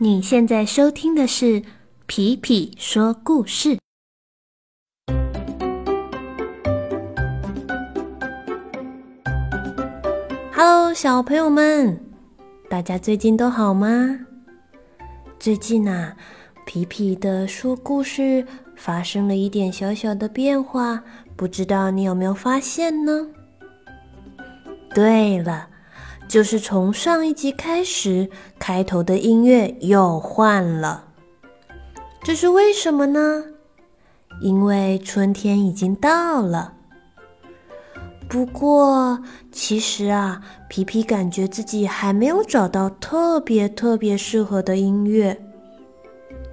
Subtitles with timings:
[0.00, 1.60] 你现在收听的是
[2.06, 3.76] 皮皮说故事。
[10.52, 11.98] Hello，小朋友们，
[12.70, 14.20] 大家最近都好吗？
[15.40, 16.16] 最近啊，
[16.64, 21.02] 皮皮的说故事发生了一点小小的变化，
[21.34, 23.26] 不知道你有没有发现呢？
[24.94, 25.70] 对了。
[26.28, 28.28] 就是从上一集开始，
[28.58, 31.06] 开头的音乐又换了，
[32.22, 33.44] 这是为什么呢？
[34.42, 36.74] 因为春天已经到了。
[38.28, 45.40] 不过，其实啊，皮皮感觉自己还没有找到特别特别适合的音乐。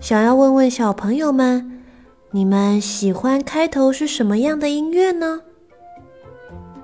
[0.00, 1.82] 想要问问小朋友们，
[2.30, 5.42] 你们喜欢开头是什么样的音乐呢？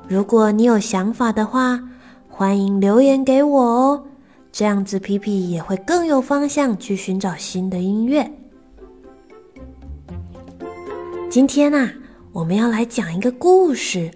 [0.06, 1.80] 如果你有想法的话。
[2.36, 4.04] 欢迎留言给我哦，
[4.50, 8.28] 这样子皮皮也会更有方向去寻找新的音乐。
[11.30, 11.88] 今天啊，
[12.32, 14.10] 我们要来讲一个故事。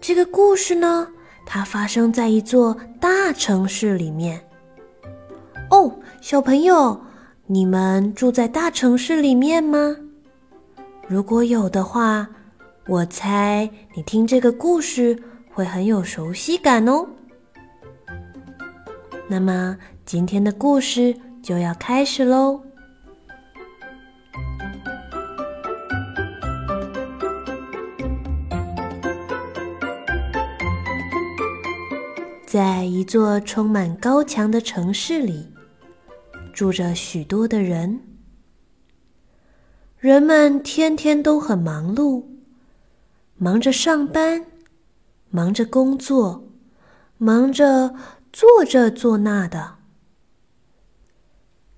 [0.00, 1.06] 这个故事呢，
[1.46, 4.40] 它发生在一座大城市里面。
[5.70, 7.00] 哦，小朋友，
[7.46, 9.96] 你们住在大城市里面吗？
[11.06, 12.28] 如果有的话，
[12.88, 15.16] 我猜你听这个故事
[15.52, 17.06] 会很有熟悉感哦。
[19.30, 19.76] 那么，
[20.06, 22.62] 今天的故事就要开始喽。
[32.46, 35.52] 在一座充满高墙的城市里，
[36.54, 38.00] 住着许多的人。
[39.98, 42.24] 人们天天都很忙碌，
[43.36, 44.46] 忙着上班，
[45.28, 46.48] 忙着工作，
[47.18, 47.94] 忙着。
[48.32, 49.76] 做这做那的，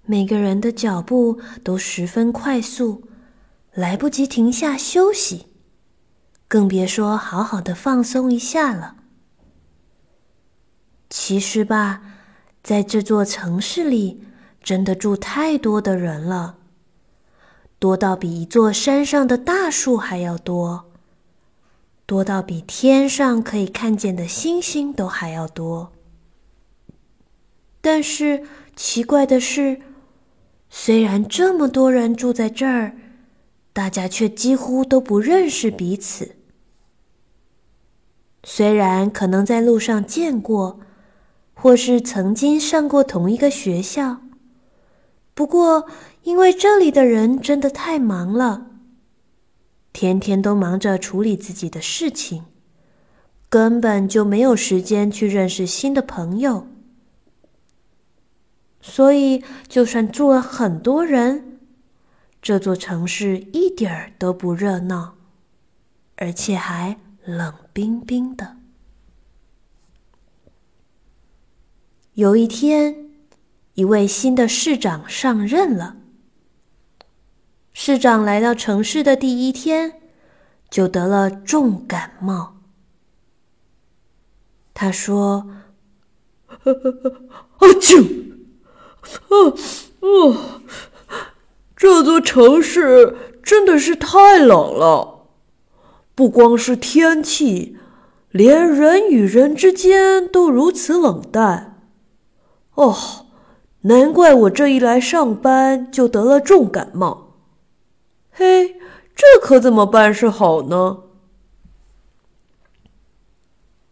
[0.04, 3.08] 每个人的脚步都十分快速，
[3.72, 5.46] 来不及停下休息，
[6.48, 8.96] 更别说好好的放松一下了。
[11.08, 12.02] 其实吧，
[12.62, 14.24] 在这座城市里，
[14.62, 16.56] 真的住太多的人了，
[17.78, 20.90] 多到比一座山上的大树还要多，
[22.06, 25.92] 多到比天上可以看见的星星都还要多。
[27.80, 28.42] 但是
[28.76, 29.80] 奇怪的是，
[30.68, 32.94] 虽然这么多人住在这儿，
[33.72, 36.36] 大家却几乎都不认识彼此。
[38.44, 40.80] 虽然可能在路上见过，
[41.54, 44.22] 或是曾经上过同一个学校，
[45.34, 45.86] 不过
[46.22, 48.66] 因为这里的人真的太忙了，
[49.92, 52.44] 天天都忙着处理自己的事情，
[53.50, 56.66] 根本就没有时间去认识新的朋友。
[58.82, 61.60] 所以，就算住了很多人，
[62.40, 65.16] 这座城市一点儿都不热闹，
[66.16, 68.56] 而且还冷冰冰的。
[72.14, 73.10] 有一天，
[73.74, 75.96] 一位新的市长上任了。
[77.72, 80.00] 市长来到城市的第一天，
[80.68, 82.56] 就得了重感冒。
[84.74, 85.50] 他说
[86.64, 86.64] ：“啊
[87.80, 88.28] 啾！”
[90.00, 90.60] 哦，
[91.76, 95.26] 这座城市真的是太冷了，
[96.14, 97.76] 不光是天气，
[98.30, 101.80] 连人与人之间都如此冷淡。
[102.74, 102.96] 哦，
[103.82, 107.36] 难怪我这一来上班就得了重感冒。
[108.30, 108.76] 嘿，
[109.14, 111.04] 这可怎么办是好呢？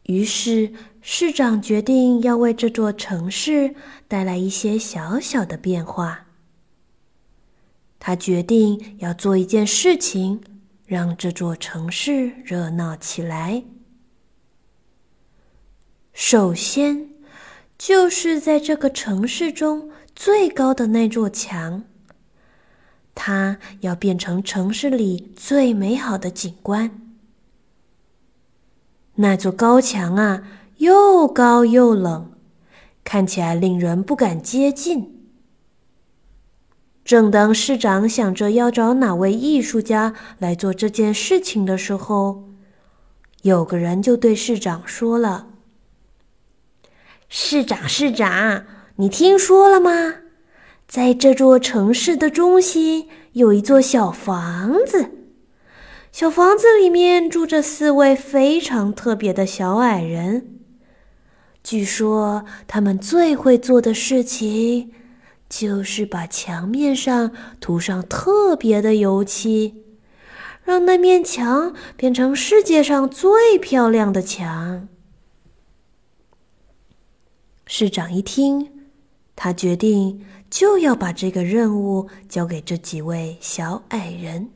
[0.04, 0.72] 于是。
[1.00, 3.74] 市长决定要为这座城市
[4.08, 6.26] 带来一些小小的变化。
[8.00, 10.40] 他决定要做一件事情，
[10.86, 13.64] 让这座城市热闹起来。
[16.12, 17.10] 首先，
[17.76, 21.84] 就是在这个城市中最高的那座墙，
[23.14, 27.00] 它要变成城市里最美好的景观。
[29.16, 30.44] 那座高墙啊！
[30.78, 32.32] 又高又冷，
[33.08, 35.30] 看起来令人不敢接近。
[37.02, 42.50] 正当市长想着要找哪位艺术家来做这件事情的时候，
[43.40, 45.46] 有个人就对市长说了
[47.30, 48.66] ：“市长，市长，
[48.96, 50.16] 你听说了吗？
[50.86, 55.12] 在这座城市的中心有一座小房子，
[56.12, 60.56] 小房子里面住着四位非常特别的小矮人。”
[61.68, 64.90] 据说他们最会做的事情，
[65.50, 67.30] 就是把墙面上
[67.60, 69.84] 涂上特别的油漆，
[70.64, 74.88] 让那面墙变成世界上最漂亮的墙。
[77.66, 78.88] 市长一听，
[79.36, 84.48] 他决定就要把这个任务交给这几位小矮人。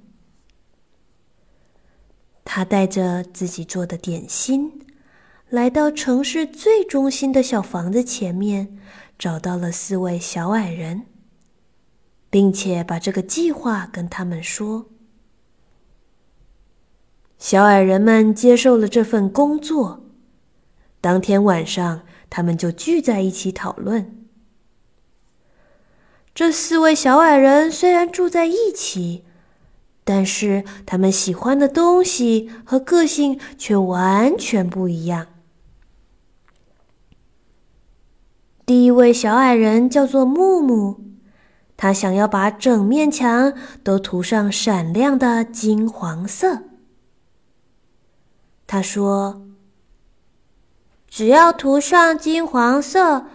[2.42, 4.86] 他带着自己做的点心，
[5.52, 8.78] 来到城市最中心的小房子前面，
[9.18, 11.02] 找到了四位小矮人，
[12.30, 14.86] 并且把这个计划跟他们说。
[17.36, 20.06] 小矮人们接受了这份工作，
[21.02, 22.00] 当天晚上。
[22.30, 24.24] 他们就聚在一起讨论。
[26.34, 29.26] 这四位小矮人虽然住在一起，
[30.02, 35.26] 但是他们喜欢的东西和个性却完全不一样。
[38.64, 41.00] 第一位小矮人叫做木木，
[41.76, 46.62] 他想要把整面墙都涂上闪亮的金黄色。
[48.66, 49.42] 他说。
[51.14, 53.26] 只要涂上金黄色，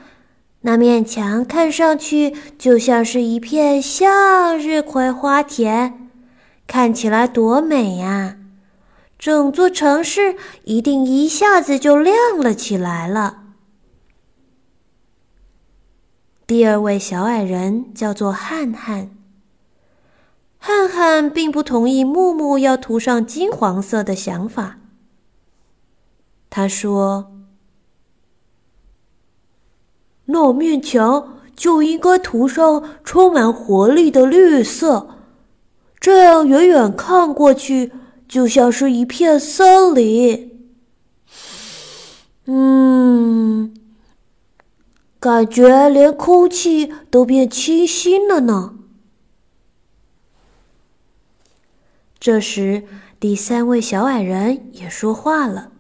[0.62, 6.10] 那面墙看上去就像是一片向日葵花田，
[6.66, 8.38] 看起来多美呀！
[9.20, 13.44] 整座城市一定一下子就亮了起来了。
[16.48, 19.12] 第二位小矮人叫做汉汉，
[20.58, 24.80] 汉汉并不同意木木要涂上金黄色的想法，
[26.50, 27.34] 他说。
[30.30, 35.18] 那面墙就应该涂上充满活力的绿色，
[36.00, 37.92] 这样远远看过去
[38.28, 40.57] 就像是一片森林。
[45.28, 48.76] 感觉连空气都变清新了呢。
[52.18, 52.86] 这时，
[53.20, 55.74] 第三位小矮人也说话了。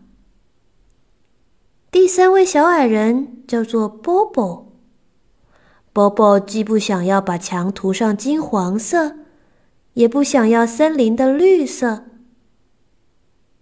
[1.89, 4.69] 第三位小矮人叫做波波。
[5.93, 9.15] 波波既不想要把墙涂上金黄色，
[9.93, 12.03] 也不想要森林的绿色。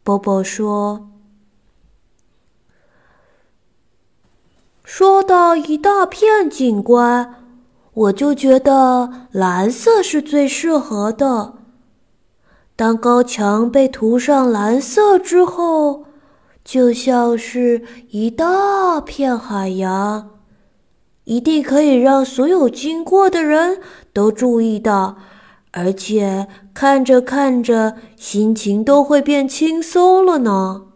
[0.04, 1.12] 波波说
[4.86, 7.44] ：“说到一大片景观，
[7.94, 11.56] 我就觉得蓝色是最适合的。
[12.76, 16.06] 当高墙被涂上蓝色之后。”
[16.66, 20.32] 就像是一大片海洋，
[21.26, 23.80] 一定可以让所有经过的人
[24.12, 25.16] 都注意到，
[25.74, 30.88] 而且看着看着，心情都会变轻松了呢。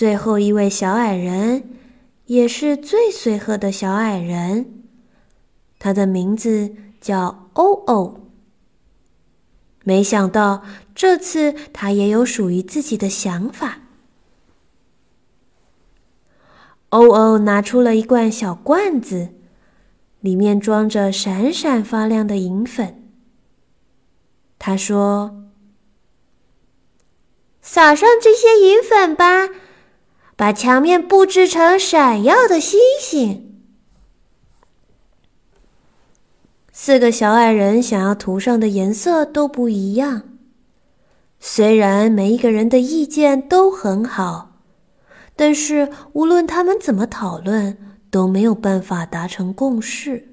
[0.00, 1.68] 最后一位小矮人，
[2.24, 4.86] 也是最随和的小矮人，
[5.78, 8.30] 他的名字叫欧欧。
[9.84, 10.62] 没想到
[10.94, 13.80] 这次他也有属于自己的想法。
[16.88, 19.34] 欧欧拿出了一罐小罐子，
[20.20, 23.06] 里面装着闪闪发亮的银粉。
[24.58, 25.44] 他说
[27.60, 29.50] ：“撒上这些银粉吧，
[30.40, 33.60] 把墙面布置成闪耀的星星。”
[36.72, 40.22] 四个小矮人想要涂上的颜色都不一样，
[41.38, 44.62] 虽然每一个人的意见都很好，
[45.36, 47.76] 但是无论他们怎么讨论，
[48.10, 50.28] 都没有办法达成共识。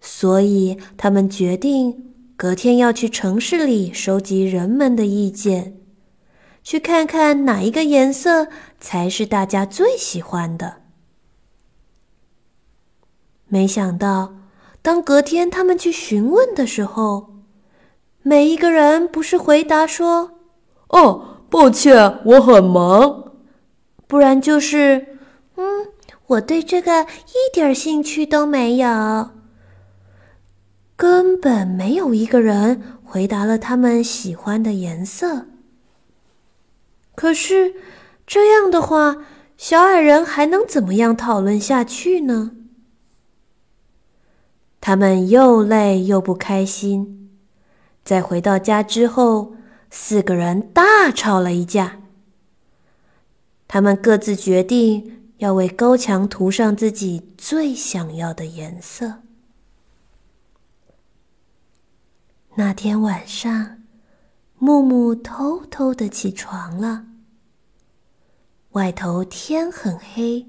[0.00, 5.81] 所以他们决定隔天要去城市里收集人们的意见，
[6.62, 8.48] 去看看哪一个颜色
[8.80, 10.76] 才是大家最喜欢的。
[13.48, 14.34] 没想到。
[14.84, 17.34] 当隔天他们去询问的时候，
[18.22, 20.40] 每一个人不是回答说
[20.90, 23.34] ：“哦，抱歉，我很忙。”
[24.08, 25.18] 不然就是
[25.54, 25.86] ：“嗯，
[26.26, 29.30] 我对这个一点兴趣都没有。”
[30.98, 35.46] 根本没有一个人回答了他们喜欢的颜色。
[37.22, 37.76] 可是
[38.26, 39.18] 这样的话，
[39.56, 42.50] 小矮人还能怎么样讨论下去呢？
[44.80, 47.30] 他们又累又不开心，
[48.02, 49.54] 在回到家之后，
[49.88, 52.00] 四个人大吵了一架。
[53.68, 59.20] 他们各自决定要为高墙涂上自己最想要的颜色。
[62.56, 63.78] 那天晚上，
[64.58, 67.04] 木木偷偷的起床了。
[68.72, 70.46] 外头天很黑。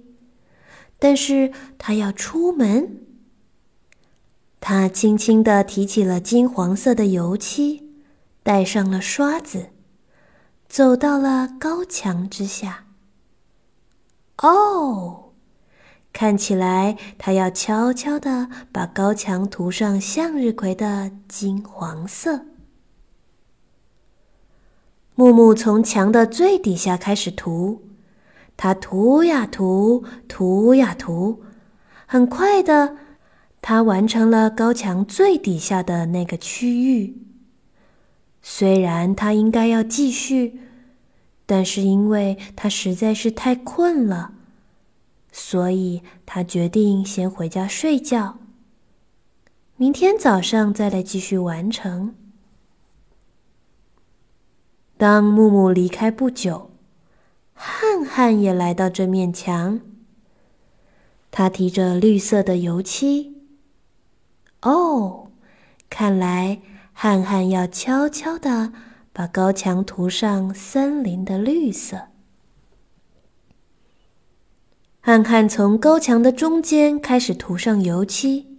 [1.00, 3.00] 但是他要出门。
[4.60, 7.92] 他轻轻地提起了金黄色的油漆，
[8.42, 9.72] 带上了刷子，
[10.70, 12.86] 走到了高墙之下。
[14.38, 15.34] 哦，
[16.14, 22.46] 看起来他要悄悄地把高墙涂上向日葵的金黄色。
[25.16, 27.82] 木木从墙的最底下开始涂，
[28.56, 31.44] 他涂呀涂，涂呀涂，
[32.06, 32.98] 很快的。
[33.62, 37.18] 他完成了高墙最底下的那个区域。
[38.42, 40.60] 虽然他应该要继续，
[41.46, 44.34] 但是因为他实在是太困了，
[45.32, 48.38] 所以他决定先回家睡觉。
[49.78, 52.16] 明天早上再来继续完成。
[54.98, 56.70] 当木木离开不久，
[57.54, 59.82] 汉汉也来到这面墙。
[61.32, 63.42] 他提着绿色的油漆。
[64.62, 65.32] 哦，
[65.90, 66.62] 看来
[66.94, 68.72] 汉汉要悄悄地
[69.12, 72.08] 把高墙涂上森林的绿色。
[75.02, 78.58] 汉汉从高墙的中间开始涂上油漆。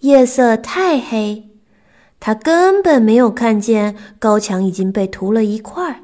[0.00, 1.48] 夜色太黑，
[2.18, 6.01] 他根本没有看见高墙已经被涂了一块儿，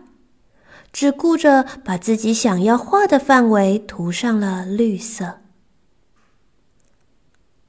[0.93, 5.41] 只顾着把自己想要画的范围涂上了绿色。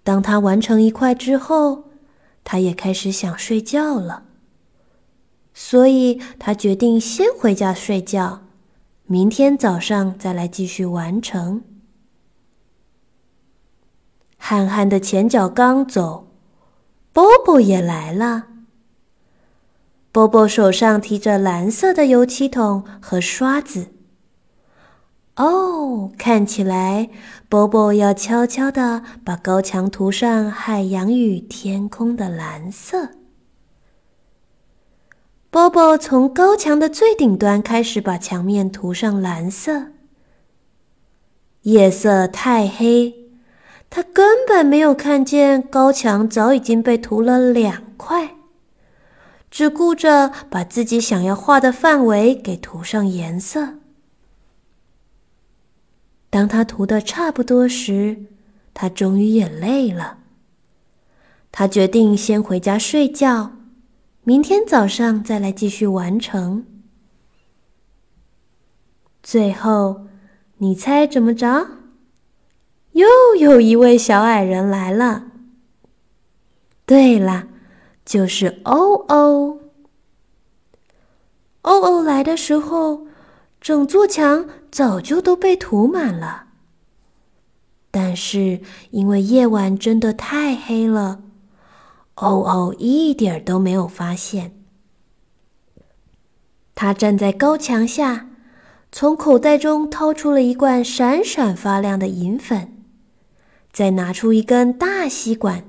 [0.04, 1.90] 当他完成一块之后，
[2.44, 4.24] 他也开始想睡觉了。
[5.54, 8.44] 所以他决定先回家睡觉，
[9.06, 11.64] 明天早上再来继续完成。
[14.38, 16.32] 憨憨的前脚刚走，
[17.12, 18.48] 波波也来了。
[20.12, 23.88] 波波手上提着蓝色的油漆桶和刷子。
[25.36, 27.10] 哦，看起来
[27.48, 33.10] 波波要悄悄地把高墙涂上海洋与天空的蓝色。
[35.52, 39.88] 波波从高墙的最顶端开始把墙面涂上蓝色。
[41.62, 43.14] 夜色太黑，
[43.90, 48.36] 他根本没有看见高墙早已经被涂了两块，
[49.52, 53.76] 只顾着把自己想要画的范围给涂上颜色。
[56.30, 58.26] 当他涂的差不多时，
[58.74, 60.20] 他终于也累了。
[61.52, 63.54] 他决定先回家睡觉，
[64.24, 66.66] 明天早上再来继续完成。
[69.24, 70.08] 最后，
[70.58, 71.68] 你猜怎么着？
[72.92, 73.08] 又
[73.40, 75.26] 有一位小矮人来了。
[76.86, 77.48] 对了，
[78.10, 79.60] 就是欧欧。
[81.62, 83.06] 欧欧来的时候。
[83.62, 86.46] 整座墙早就都被涂满了，
[87.92, 88.62] 但是
[88.92, 91.22] 因为夜晚真的太黑了，
[92.16, 94.54] 欧欧一点都没有发现。
[96.74, 98.30] 他站在高墙下，
[98.94, 102.78] 从口袋中掏出了一罐闪闪发亮的银粉，
[103.74, 105.66] 再拿出一根大吸管，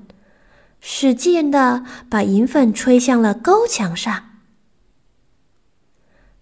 [0.80, 4.40] 使劲的把银粉吹向了高墙上。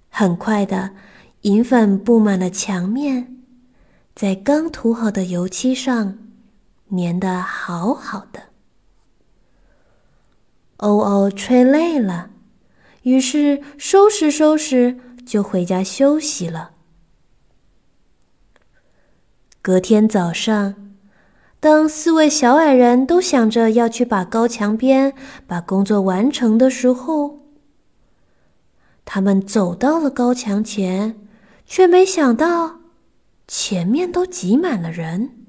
[0.08, 0.94] 很快的。
[1.42, 3.36] 银粉布满了墙面，
[4.12, 6.18] 在刚涂好的油漆上
[6.90, 8.48] 粘得好好的。
[10.78, 12.30] 欧欧吹累了，
[13.02, 16.72] 于是收拾收拾就回家休息了。
[19.62, 20.87] 隔天早上，
[21.60, 25.12] 当四位小矮人都想着要去把高墙边
[25.46, 27.40] 把工作完成的时候，
[29.04, 31.24] 他们走到了高墙前。
[31.70, 32.78] 却没想到，
[33.46, 35.46] 前面都挤满了人。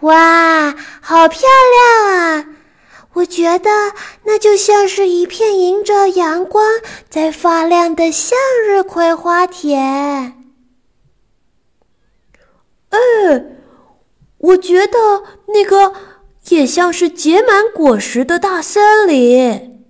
[0.00, 1.42] 哇，好漂
[2.02, 2.46] 亮啊！
[3.12, 3.70] 我觉得
[4.24, 6.64] 那就像是一片迎着阳光
[7.08, 8.36] 在发亮的向
[8.66, 10.39] 日葵花田。
[12.90, 13.44] 哎，
[14.38, 14.98] 我觉得
[15.48, 15.94] 那个
[16.48, 19.84] 也像是结满果实的大森林。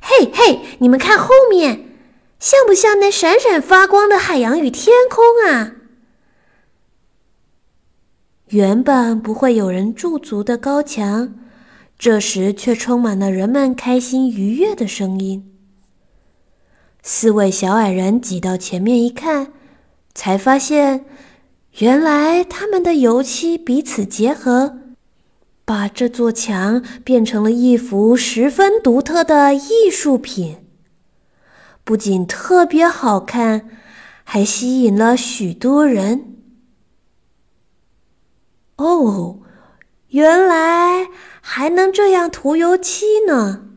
[0.00, 1.96] 嘿嘿，你们看后面，
[2.38, 5.76] 像不像那闪闪发光的海洋与天空啊？
[8.48, 11.34] 原本不会有人驻足的高墙，
[11.98, 15.54] 这时却充满了人们开心愉悦的声音。
[17.02, 19.52] 四位小矮人挤到前面一看，
[20.14, 21.06] 才发现，
[21.78, 24.78] 原来他们的油漆彼此结合。
[25.64, 30.56] 把这座墙变成了一幅十分独特的艺术品，
[31.84, 33.70] 不仅特别好看，
[34.24, 36.34] 还吸引了许多人。
[38.76, 39.38] 哦，
[40.08, 41.06] 原来
[41.40, 43.68] 还能这样涂油漆呢！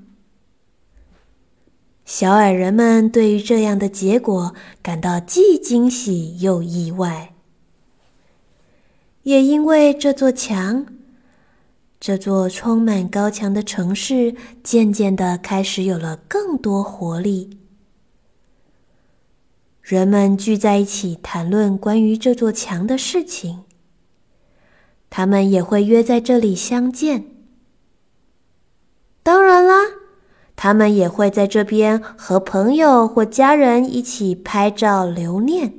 [2.04, 7.35] 小矮人们对于这样的结果感到既惊喜又意外，
[9.26, 10.86] 也因为这座墙，
[12.00, 17.58] 这座充满高墙的城市渐渐的开始有了更多活力。
[19.82, 23.64] 人们聚在一起谈论关于这座墙的事情，
[25.10, 27.26] 他们也会约在这里相见。
[29.22, 29.76] 当然啦。
[30.58, 35.74] 他们也会在这边和朋友或家人一起拍照留念。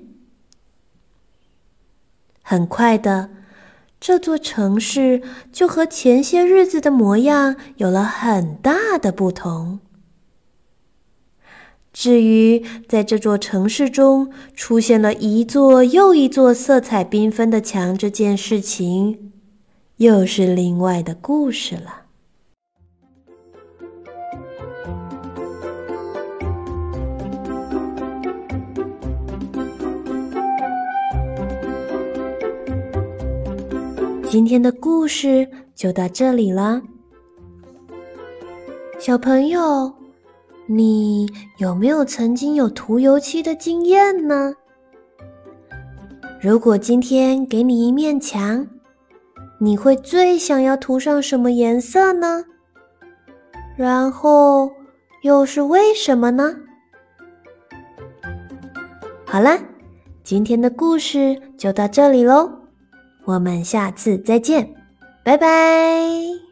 [2.42, 3.30] 很快的，
[4.06, 5.20] 这座城市
[5.50, 9.80] 就和前些日子的模样有了很大的不同。
[11.92, 19.32] 至于在这座城市中出现了一座又一座色彩缤纷的墙这件事情，
[19.96, 22.05] 又是另外的故事了。
[34.36, 36.82] 今天的故事就到这里了，
[38.98, 39.90] 小朋友，
[40.66, 41.26] 你
[41.56, 44.52] 有没有曾经有涂油漆的经验呢？
[46.38, 48.66] 如果今天给你一面墙，
[49.58, 52.44] 你会最想要涂上什么颜色呢？
[53.74, 54.70] 然后
[55.22, 56.54] 又是为什么呢？
[59.24, 59.58] 好了，
[60.22, 62.65] 今天的故事就到这里喽。
[63.26, 64.72] 我们下次再见，
[65.22, 66.45] 拜拜。